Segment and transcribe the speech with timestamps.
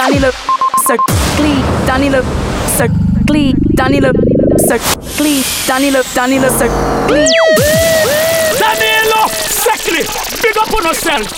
[0.00, 0.32] Danilo
[0.86, 2.24] Seclì Danilo
[2.74, 4.10] Seclì Danilo
[4.56, 7.26] Seclì Danilo Danilo Seclì
[8.58, 10.06] Danilo Seclì
[10.40, 11.28] Big up on yourself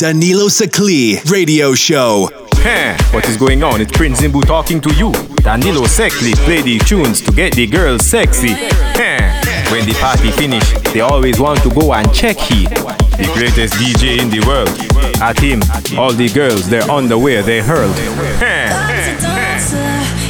[0.00, 2.30] Danilo Seclì Radio Show.
[2.62, 3.82] Heh, what is going on?
[3.82, 5.12] It's Prince Zimbu talking to you.
[5.42, 8.54] Danilo Seclì play the tunes to get the girls sexy.
[8.94, 12.66] Heh, when the party finish, they always want to go and check he
[13.16, 14.68] the greatest DJ in the world.
[15.20, 15.62] At him,
[15.98, 17.96] all the girls, their underwear, they hurled.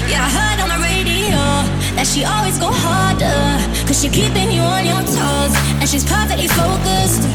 [0.09, 1.37] yeah, I heard on the radio
[1.97, 6.49] that she always go harder, cause she keeping you on your toes, and she's perfectly
[6.49, 7.27] focused.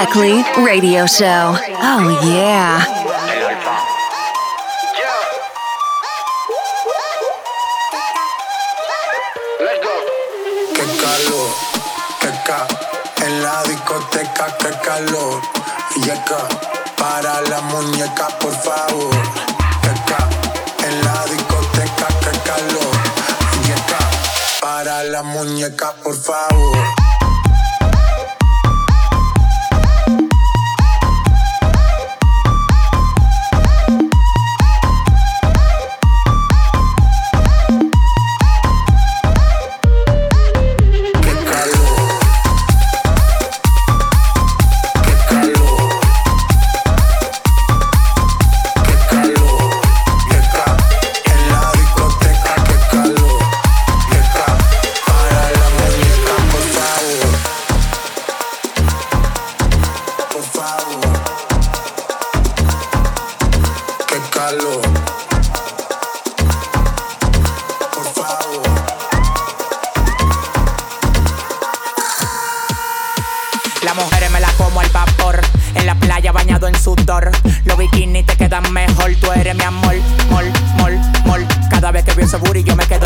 [0.00, 1.54] Beckley Radio Show.
[1.58, 2.89] Oh, yeah.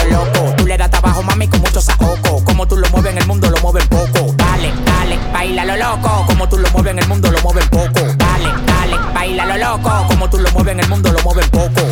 [0.06, 0.54] Loco.
[0.56, 2.44] Tú le das trabajo, mami, con mucho saoco.
[2.44, 4.32] Como tú lo mueves en el mundo, lo mueves poco.
[4.36, 6.24] Dale, dale, baila lo loco.
[6.26, 8.00] Como tú lo mueves en el mundo, lo mueves poco.
[8.16, 10.06] Dale, dale, baila lo loco.
[10.08, 11.82] Como tú lo mueves en el mundo, lo mueves poco.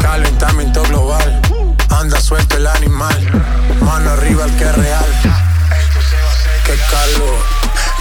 [0.00, 1.42] Calentamiento global.
[1.90, 3.44] Anda suelto el animal.
[3.80, 5.06] Mano arriba el que es real.
[6.64, 7.38] Qué calor,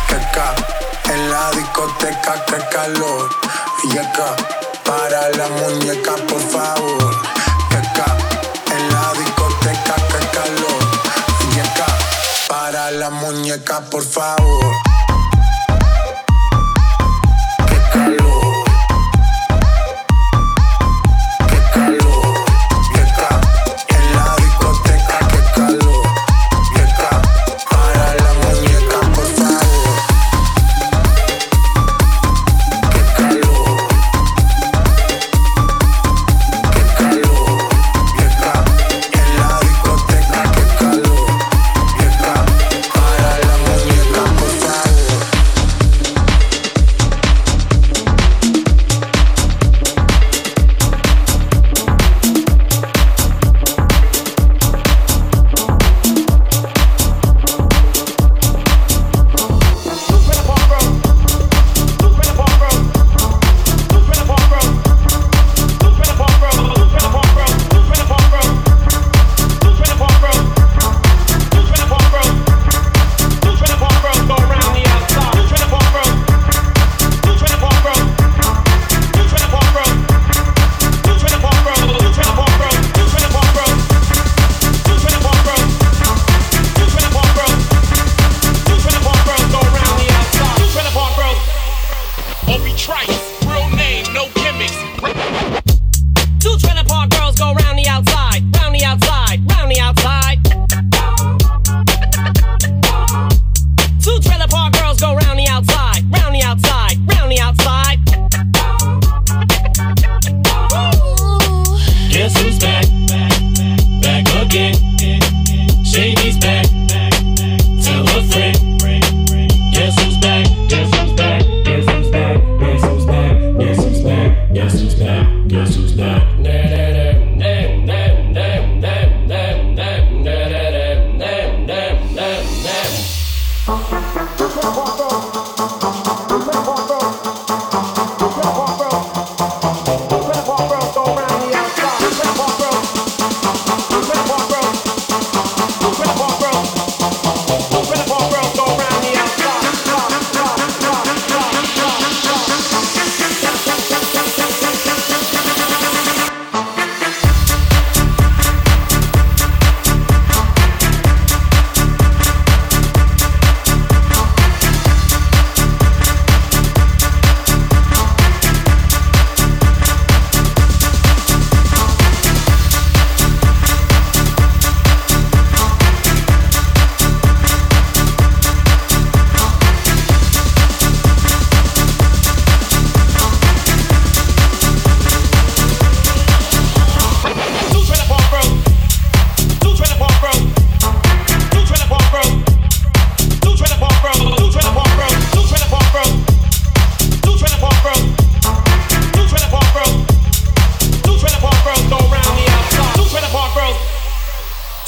[0.10, 0.56] qué ca.
[1.14, 3.30] En la discoteca, qué calor.
[3.94, 4.36] Y acá,
[4.84, 7.35] para la muñeca, por favor.
[13.56, 15.05] Muñeca, por favor.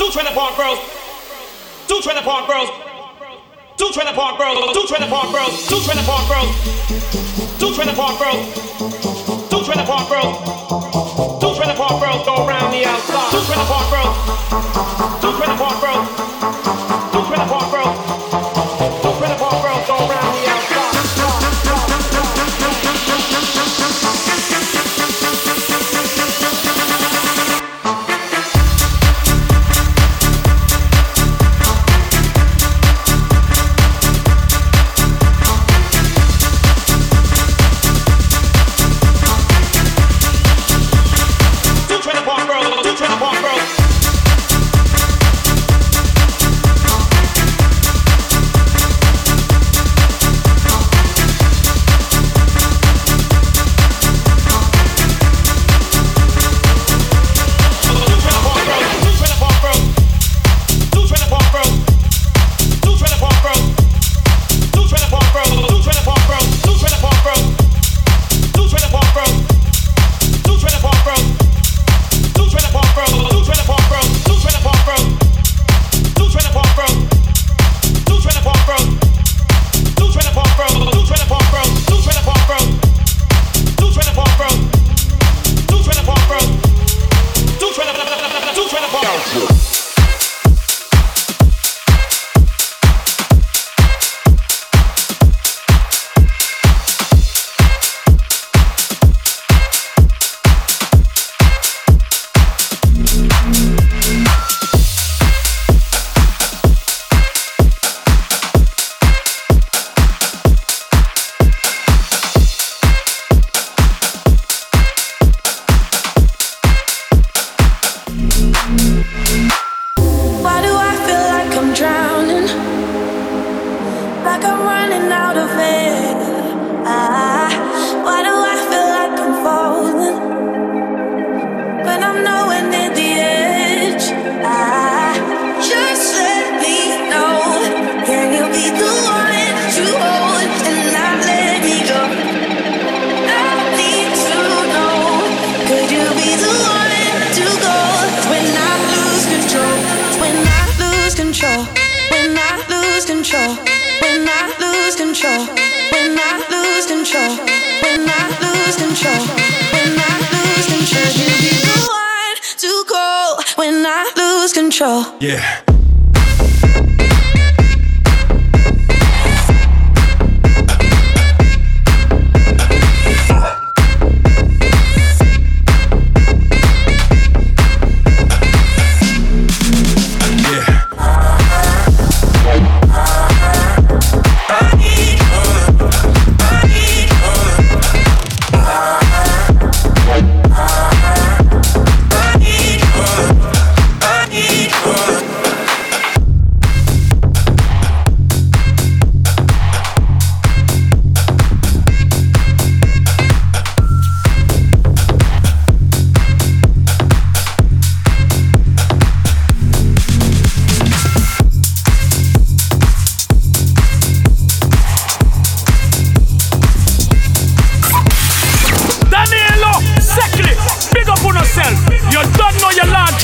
[0.08, 0.80] Two trailer park girls.
[1.90, 2.70] Two trailer park girls.
[3.76, 4.74] Two trailer park girls.
[4.74, 5.68] Two trailer park girls.
[5.68, 7.60] Two trailer park girls.
[7.60, 9.50] Two trailer park girls.
[9.50, 11.42] Two trailer park girls.
[11.42, 13.32] Two trailer park girls go round the outside.
[13.32, 14.37] Two trailer park girls.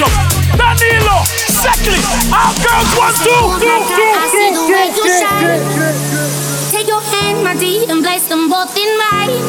[0.04, 0.58] Your.
[0.58, 1.18] Danilo,
[1.48, 2.00] Seclì,
[2.32, 5.64] our girls see the way you shine.
[6.72, 9.40] Take your hand, my dear, and place them both in mine.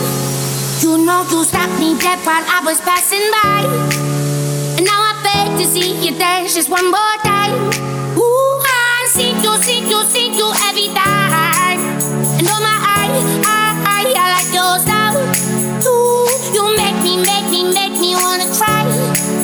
[0.81, 3.65] You know you stopped me dead while I was passing by.
[4.77, 7.55] And now I beg to see you dance just one more time.
[8.17, 11.79] Ooh, I see you, see you, see you every time.
[12.39, 13.11] And oh my, I,
[13.45, 13.59] I,
[13.97, 15.17] I, I like your style.
[15.89, 19.44] Ooh, you make me, make me, make me wanna cry.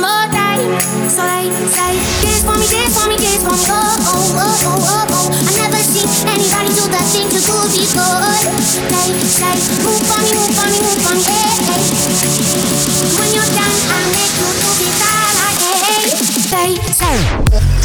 [0.00, 0.62] More time.
[1.10, 3.64] So I dance for me, dance for me, dance for me.
[3.68, 5.26] Oh, oh, oh, oh, oh, oh.
[5.30, 8.34] I never seen anybody do the things you do before.
[8.88, 11.22] Say, say, move for me, move for me, move for me.
[11.26, 11.82] Hey, hey.
[13.18, 16.06] When you're done, I make you do it all hey.
[16.48, 17.77] Say, say.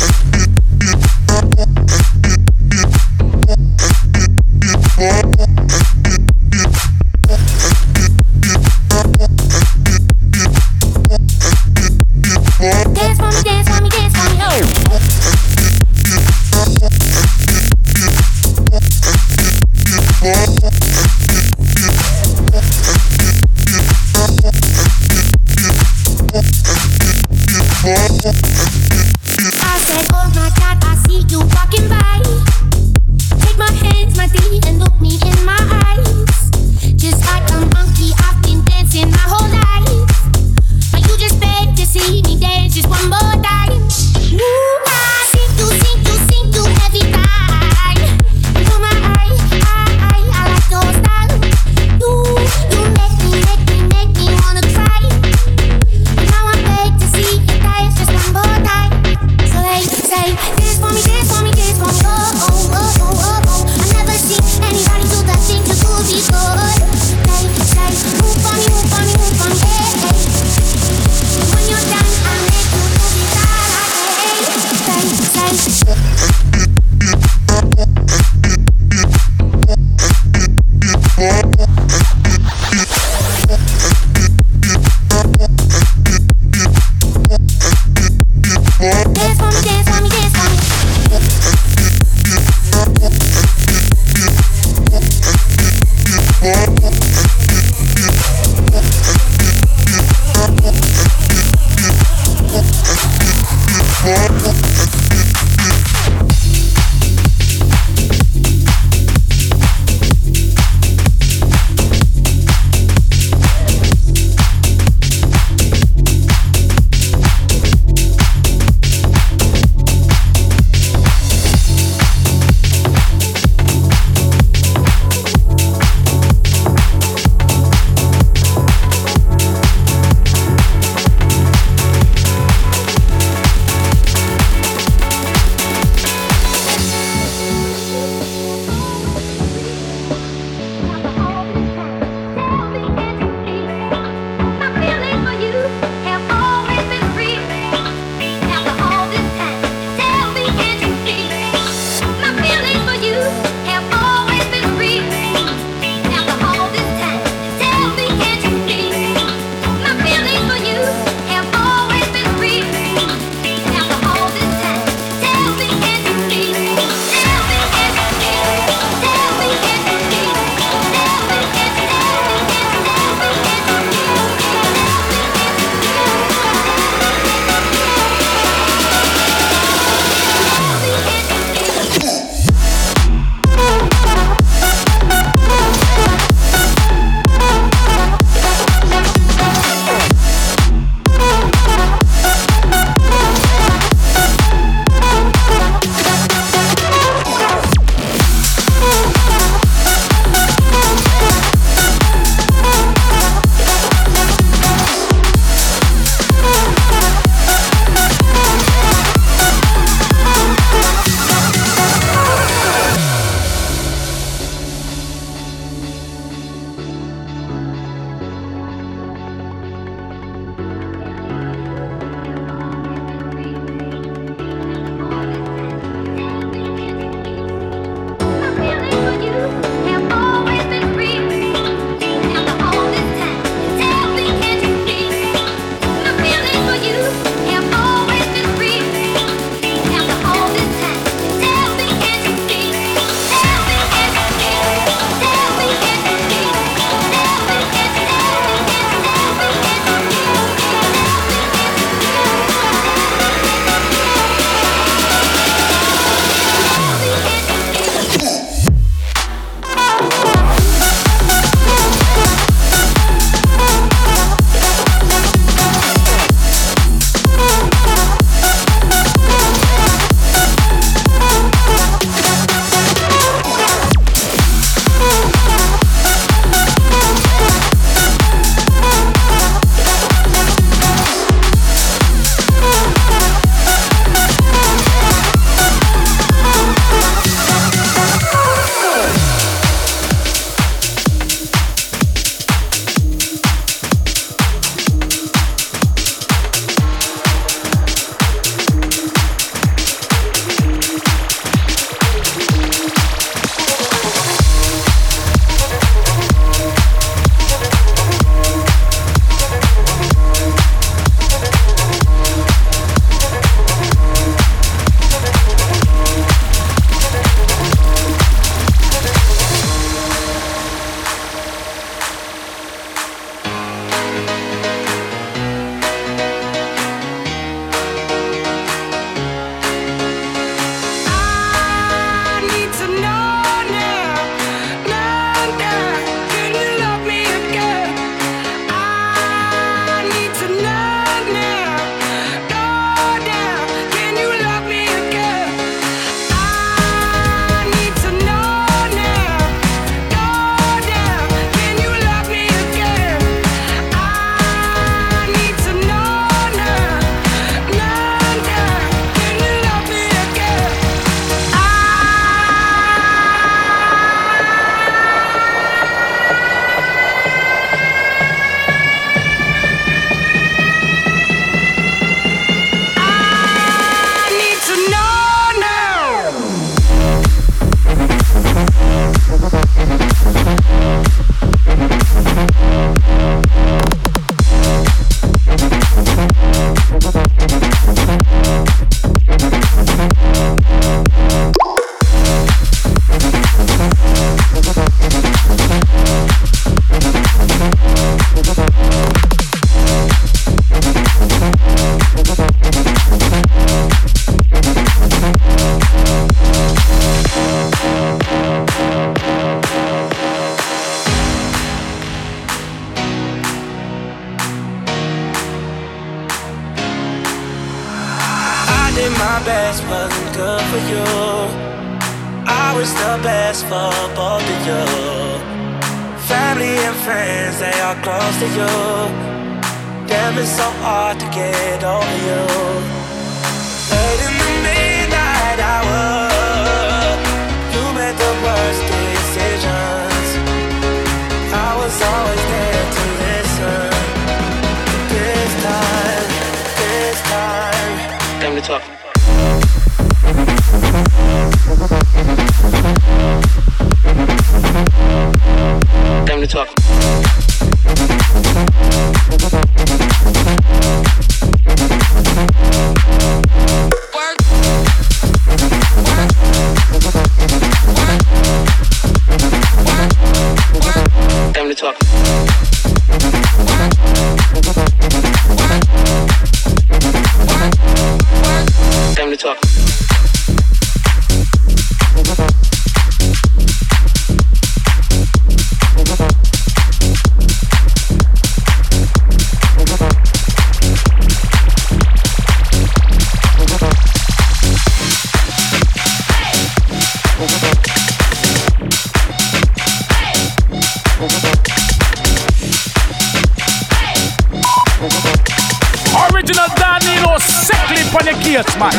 [505.04, 508.92] Original Danilo Seclì on the case, man.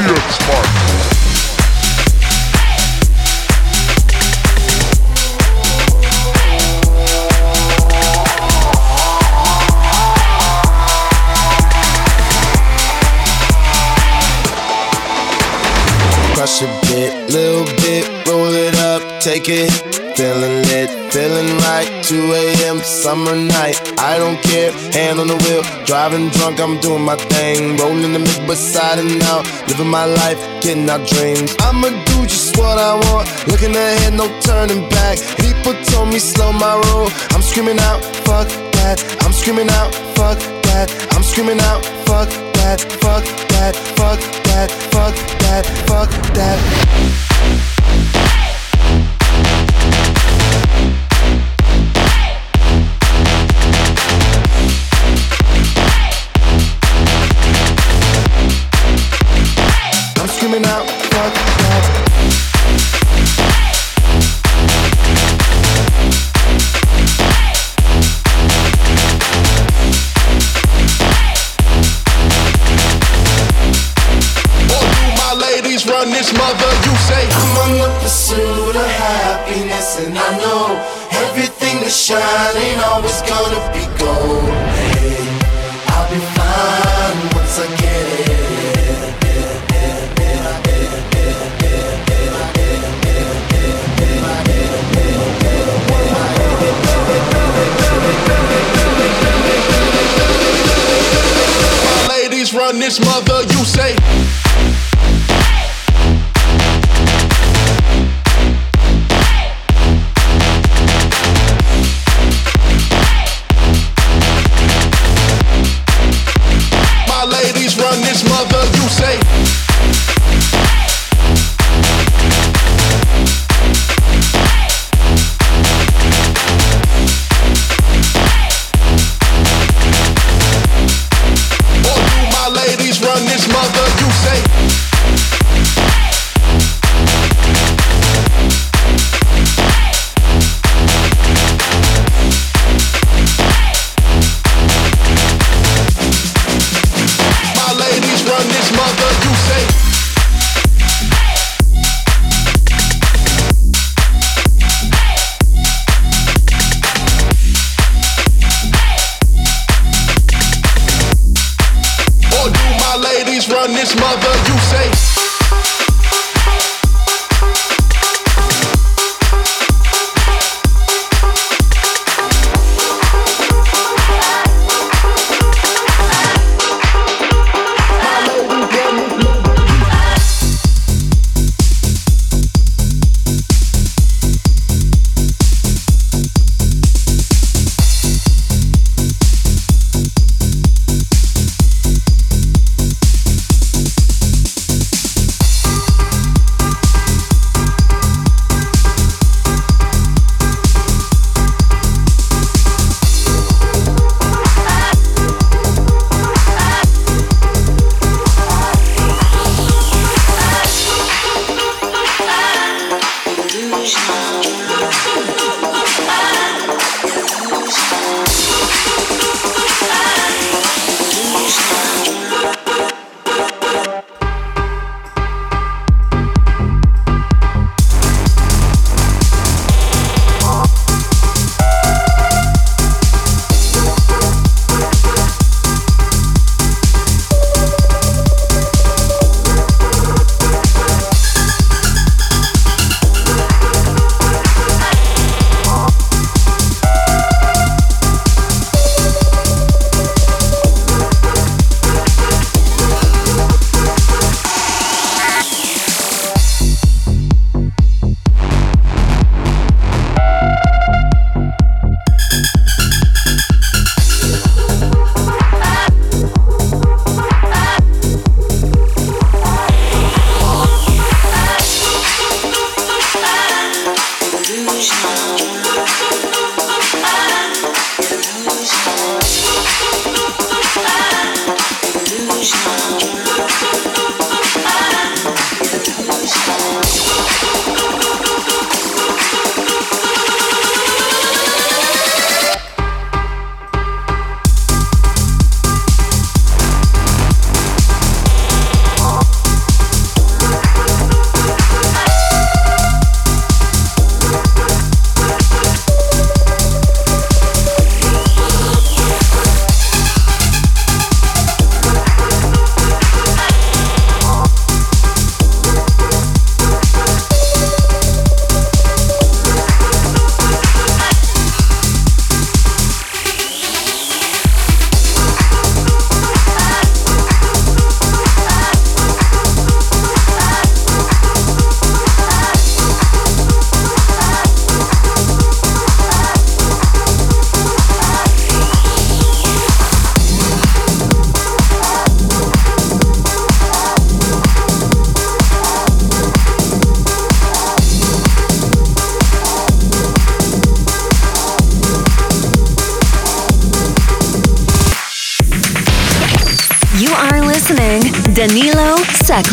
[16.35, 20.04] Crush a bit, little bit, roll it up, take it.
[20.17, 21.91] Feeling lit, feeling right.
[22.05, 22.79] 2 a.m.
[22.79, 23.75] summer night.
[23.99, 25.63] I don't care, hand on the wheel.
[25.87, 27.77] Driving drunk, I'm doing my thing.
[27.79, 29.45] Rolling the mid beside and out.
[29.67, 31.57] Living my life, getting our dreams.
[31.59, 33.27] I'ma do just what I want.
[33.49, 35.19] Looking ahead, no turning back.
[35.43, 37.09] People told me slow my roll.
[37.35, 38.47] I'm screaming out, fuck
[38.79, 39.03] that.
[39.23, 40.39] I'm screaming out, fuck
[40.71, 40.95] that.
[41.11, 47.25] I'm screaming out, fuck that, fuck that, fuck that, fuck that, fuck that.
[47.31, 47.34] I'm
[76.25, 76.73] this mother?
[76.87, 80.65] You say I'm on the pursuit of happiness, and I know
[81.29, 84.49] everything that shine ain't always gonna be gold.
[84.77, 85.29] Hey,
[85.93, 88.35] I'll be fine once I get it.
[101.85, 103.43] my ladies run this mother?
[103.53, 104.44] You say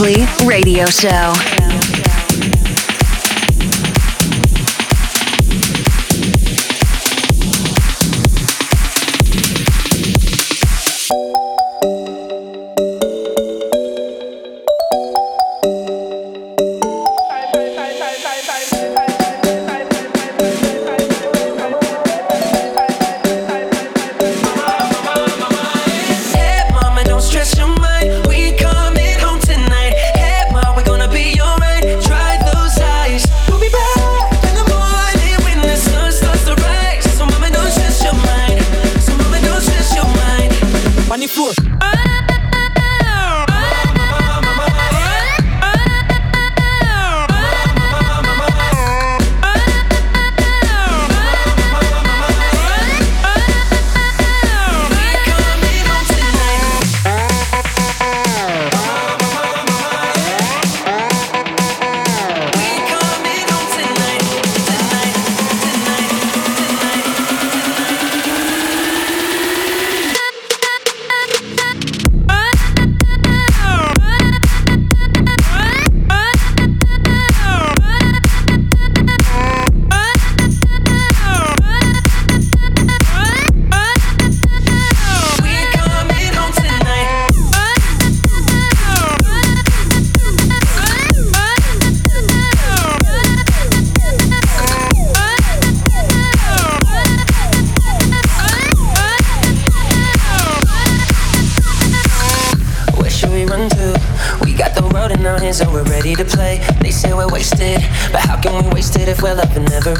[0.02, 1.61] Radio Show.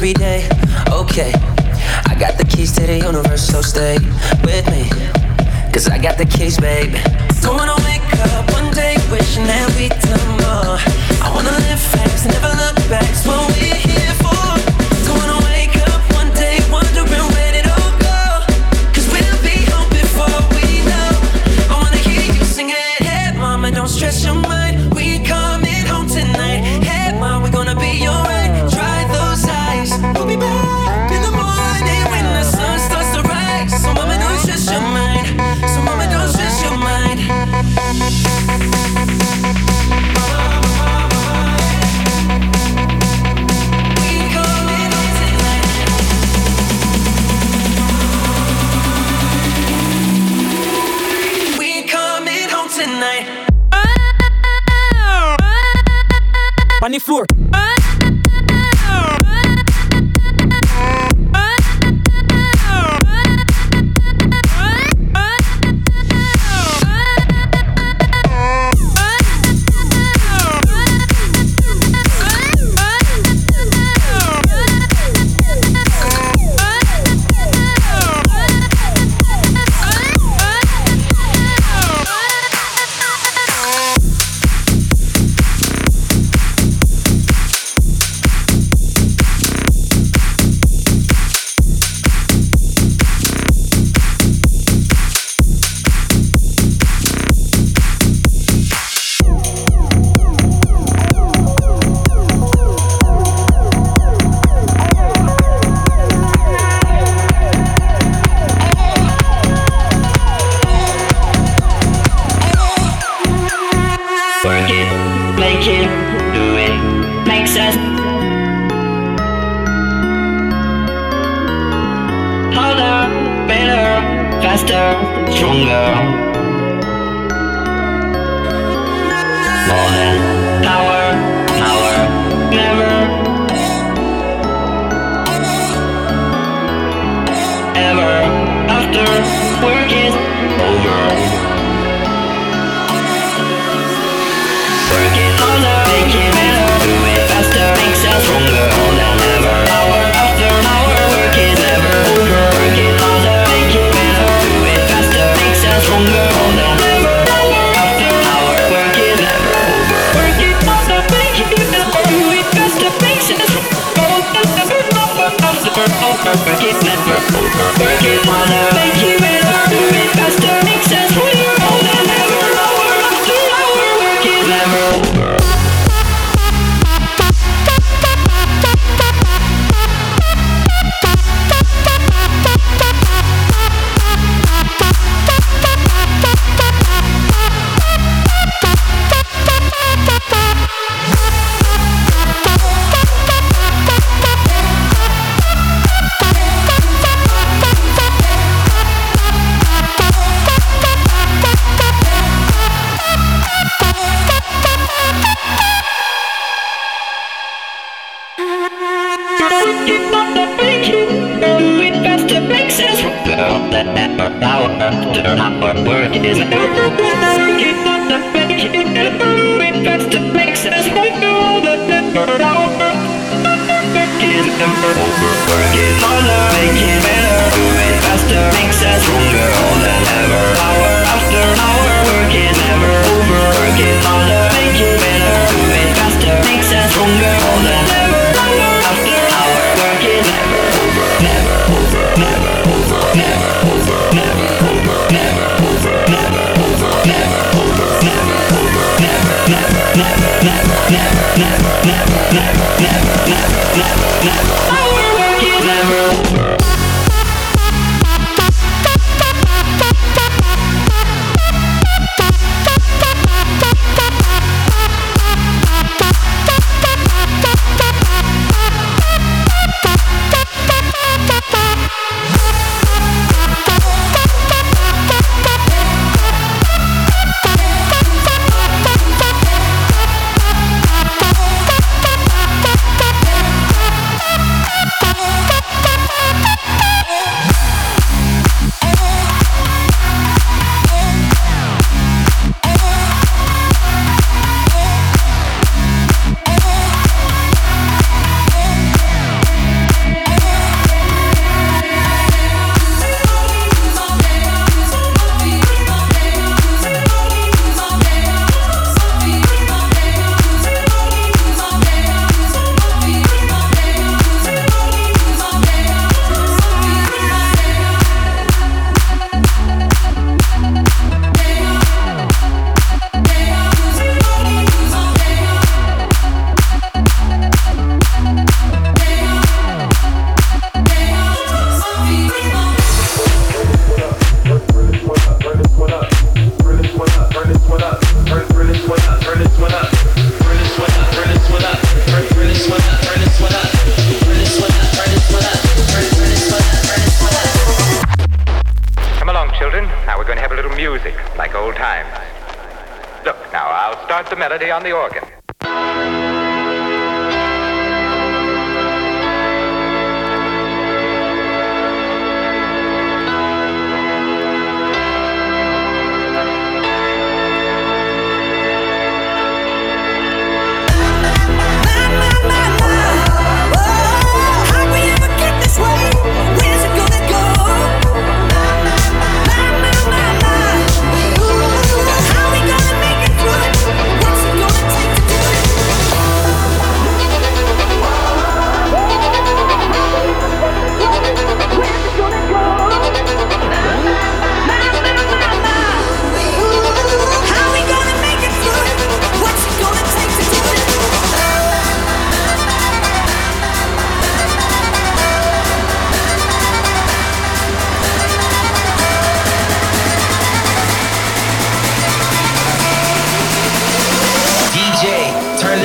[0.02, 0.51] Every day?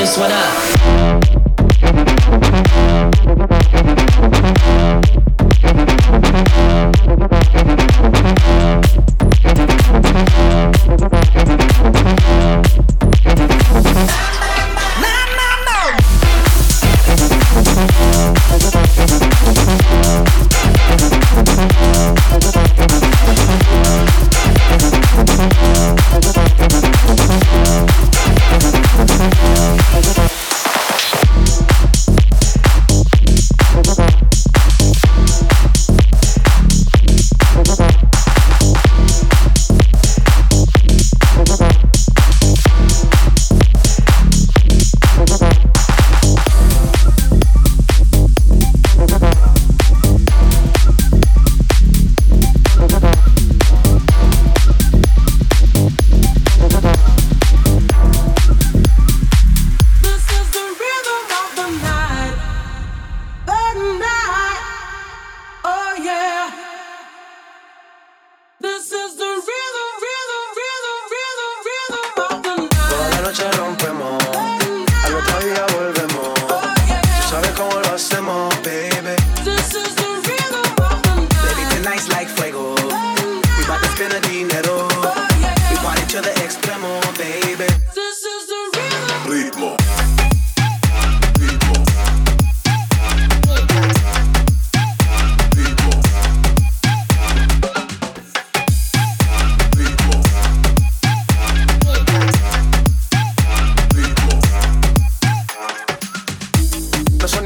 [0.07, 0.77] This one up.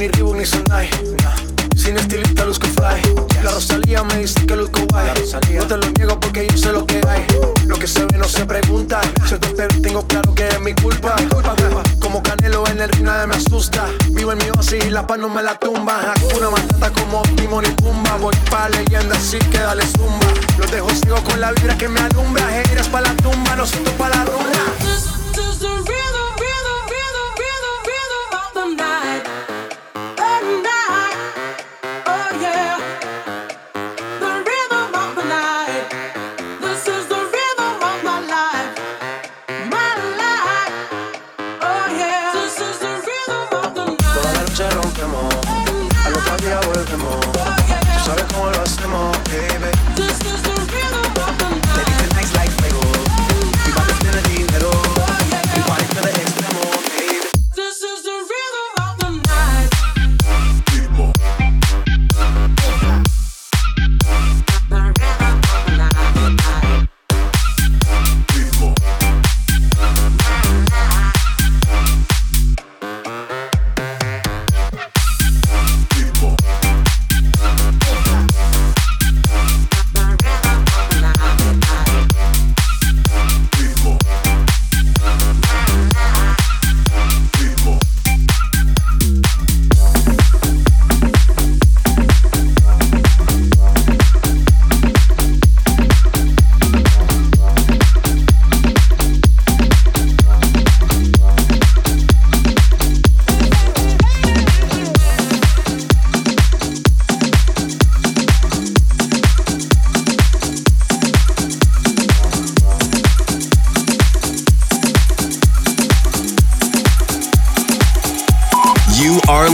[0.02, 0.90] ni Reebok ni Sandai.
[1.76, 3.02] Sin estilista luzco fly.
[3.44, 5.08] La Rosalía me dice que luzco guay.
[5.58, 7.24] No te lo niego porque yo sé lo que hay.
[7.68, 9.00] Lo que se ve no se pregunta.
[9.30, 11.16] Yo te tengo claro que es mi culpa.
[12.00, 13.86] Como Canelo en el ring nadie me asusta.
[14.10, 16.14] Vivo en mi oasis y la paz no me la tumba.
[16.14, 18.18] Hakuna Matata como Timon y Pumba.
[18.18, 20.28] Voy pa' leyenda así que dale zumba.
[20.58, 22.44] Los dejo ciego con la vibra que me alumbra.
[22.58, 24.42] Heiras pa' la tumba, nosotros pa' la rumba.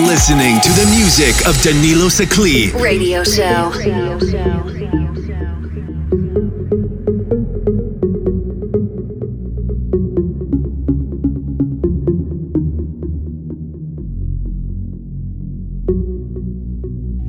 [0.06, 2.72] Listening to the music of Danilo Secli.
[2.74, 3.72] Radio show.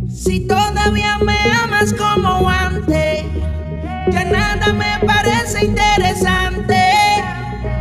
[0.09, 3.25] Si todavía me amas como antes,
[4.11, 6.83] ya nada me parece interesante.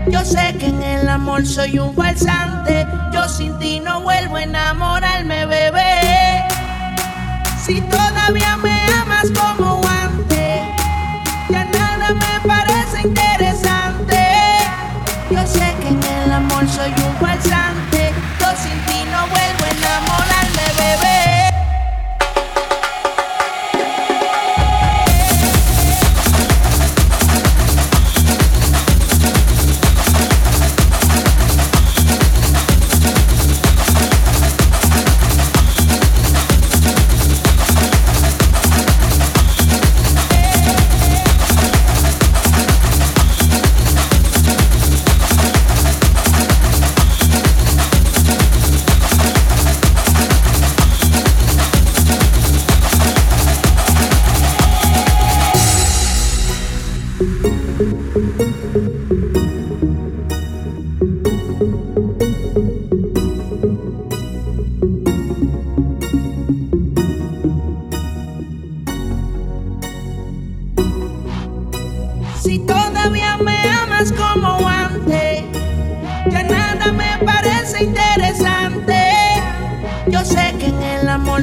[0.09, 2.76] Yo sé que en el amor soy un falsante.
[3.38, 6.43] Sin ti no vuelvo a enamorarme, bebé.
[7.63, 8.57] Si todavía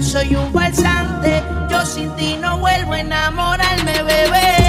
[0.04, 1.42] soy un falsante.
[1.70, 4.63] Yo sin ti no vuelvo a enamorarme, bebé.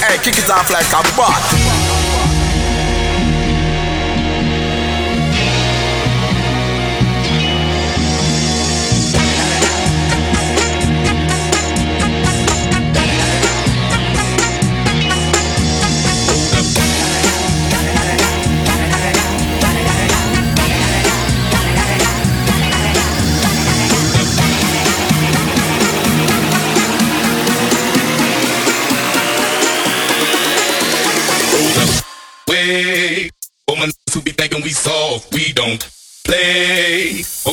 [0.00, 1.01] Hey, kick it on flat a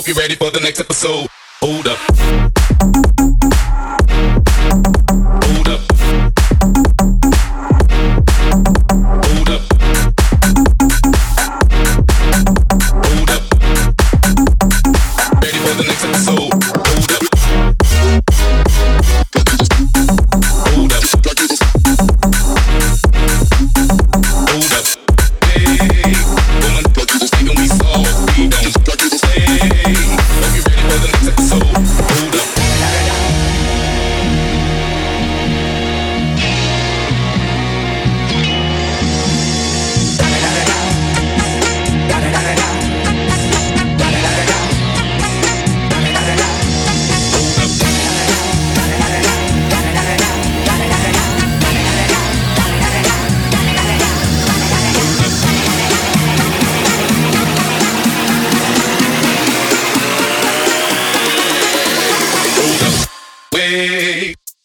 [0.09, 1.27] you ready for the next episode.
[1.61, 2.48] Hold up.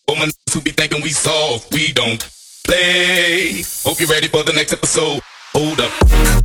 [0.08, 2.26] Women who be thinking we soft, we don't
[2.64, 3.62] play.
[3.84, 5.20] Hope you're ready for the next episode.
[5.52, 6.43] Hold up.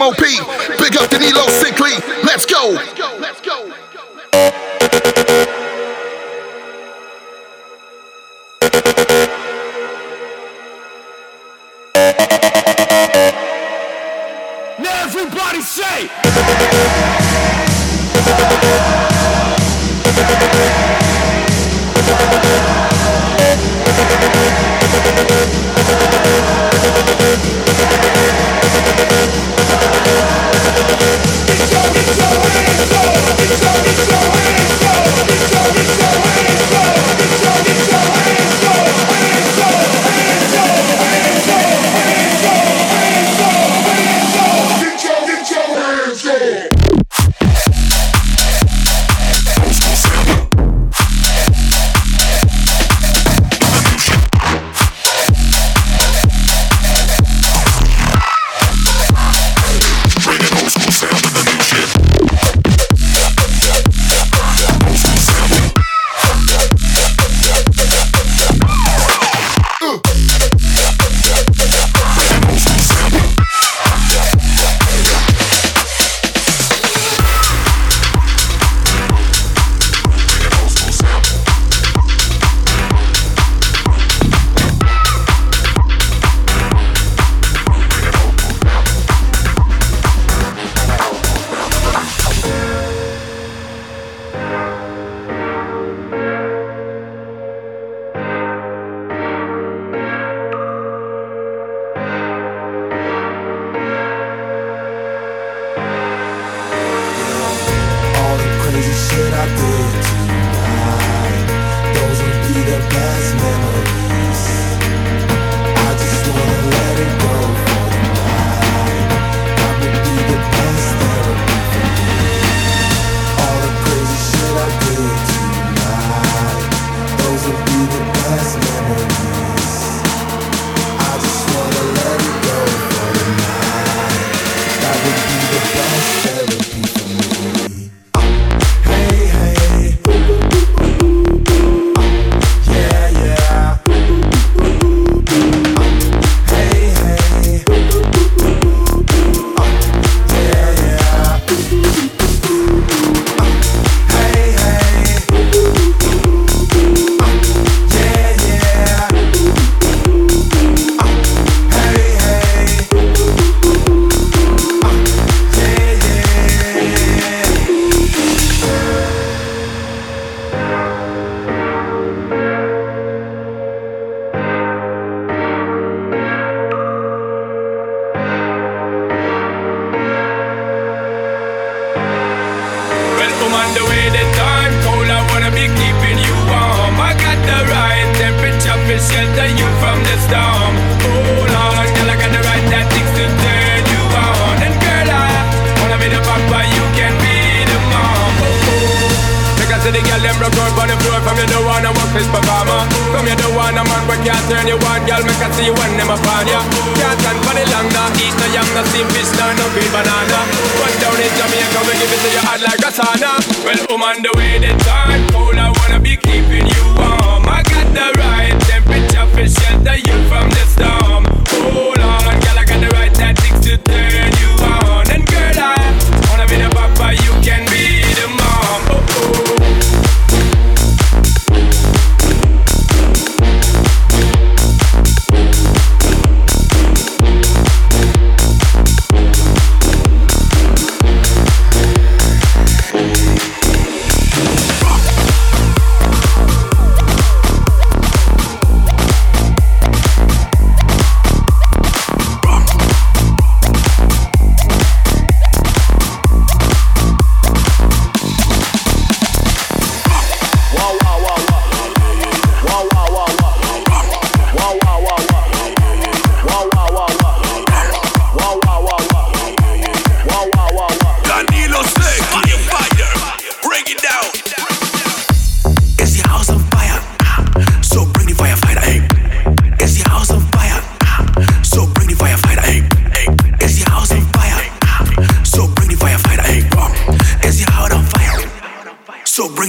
[0.00, 0.49] MOP.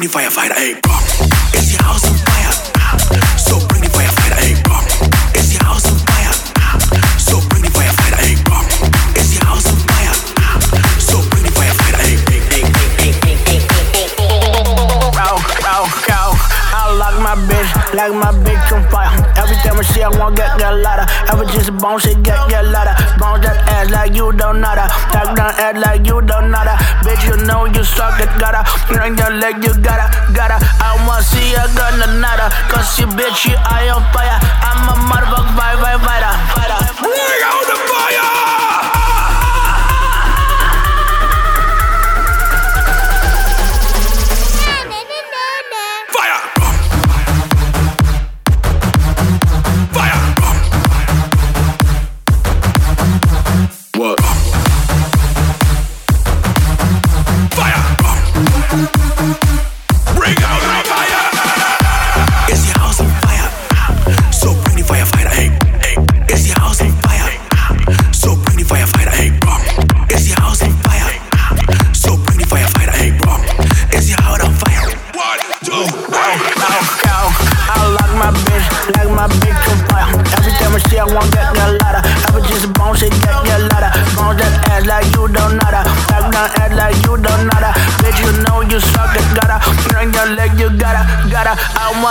[0.01, 0.97] Bring the firefighter, hey, bum.
[1.53, 2.51] Is your house on fire?
[3.37, 4.83] So bring the firefighter, hey, bum.
[5.35, 6.33] Is your house on fire?
[7.19, 8.65] So bring the firefighter, hey, bum.
[9.15, 10.13] Is your house on fire?
[10.97, 12.65] So bring the firefighter, hey, hey, hey,
[12.97, 14.41] hey, hey, hey, hey, hey.
[16.09, 16.33] Go.
[16.73, 19.11] I like my bitch, like my bitch on fire.
[19.37, 21.05] Every time I see I want get get louder.
[21.29, 22.95] Ever just a bone shit get get louder.
[23.19, 24.89] Bounce that ass like you don't know that.
[25.13, 26.79] Talk down ass like you don't know that.
[27.05, 28.65] Bitch, you know you suck it, gotta.
[28.91, 30.59] Bring your leg, you gotta, gotta.
[30.83, 32.51] I wanna see you gonna nada.
[32.67, 34.35] Cause you bitch, you eye on fire.
[34.35, 36.33] I'm a motherfucker, fight, fight, fighter,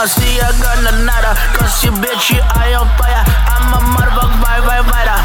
[0.07, 1.37] see you gonna nada.
[1.53, 3.21] Cause you bitch, you eye on fire.
[3.53, 5.19] I'm a motherfucker, fight, fight, fighter,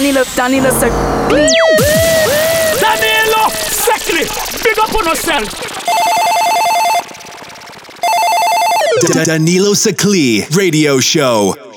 [0.00, 1.46] Danilo, Danilo Seclì.
[2.80, 4.26] Danilo Seclì,
[4.62, 5.46] big up on yourself.
[9.26, 11.69] Danilo Seclì Radio Show.